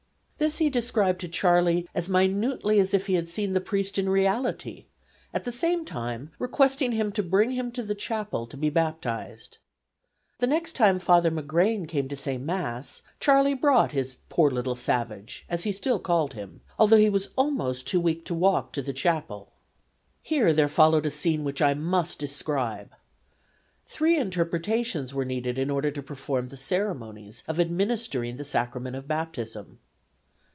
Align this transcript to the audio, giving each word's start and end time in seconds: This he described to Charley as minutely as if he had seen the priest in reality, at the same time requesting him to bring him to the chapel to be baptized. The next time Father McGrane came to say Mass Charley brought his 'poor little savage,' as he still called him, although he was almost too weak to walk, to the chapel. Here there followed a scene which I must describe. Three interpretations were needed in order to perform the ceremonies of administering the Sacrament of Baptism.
This 0.41 0.57
he 0.57 0.71
described 0.71 1.21
to 1.21 1.27
Charley 1.27 1.87
as 1.93 2.09
minutely 2.09 2.79
as 2.79 2.95
if 2.95 3.05
he 3.05 3.13
had 3.13 3.29
seen 3.29 3.53
the 3.53 3.61
priest 3.61 3.99
in 3.99 4.09
reality, 4.09 4.85
at 5.35 5.43
the 5.43 5.51
same 5.51 5.85
time 5.85 6.31
requesting 6.39 6.93
him 6.93 7.11
to 7.11 7.21
bring 7.21 7.51
him 7.51 7.71
to 7.73 7.83
the 7.83 7.93
chapel 7.93 8.47
to 8.47 8.57
be 8.57 8.71
baptized. 8.71 9.59
The 10.39 10.47
next 10.47 10.71
time 10.71 10.97
Father 10.97 11.29
McGrane 11.29 11.87
came 11.87 12.07
to 12.07 12.15
say 12.15 12.39
Mass 12.39 13.03
Charley 13.19 13.53
brought 13.53 13.91
his 13.91 14.17
'poor 14.29 14.49
little 14.49 14.75
savage,' 14.75 15.45
as 15.47 15.63
he 15.63 15.71
still 15.71 15.99
called 15.99 16.33
him, 16.33 16.61
although 16.79 16.97
he 16.97 17.07
was 17.07 17.29
almost 17.37 17.85
too 17.85 17.99
weak 17.99 18.25
to 18.25 18.33
walk, 18.33 18.71
to 18.73 18.81
the 18.81 18.93
chapel. 18.93 19.51
Here 20.23 20.53
there 20.53 20.67
followed 20.67 21.05
a 21.05 21.11
scene 21.11 21.43
which 21.43 21.61
I 21.61 21.75
must 21.75 22.17
describe. 22.17 22.89
Three 23.85 24.17
interpretations 24.17 25.13
were 25.13 25.23
needed 25.23 25.59
in 25.59 25.69
order 25.69 25.91
to 25.91 26.01
perform 26.01 26.47
the 26.49 26.57
ceremonies 26.57 27.43
of 27.47 27.59
administering 27.59 28.37
the 28.37 28.43
Sacrament 28.43 28.95
of 28.95 29.07
Baptism. 29.07 29.77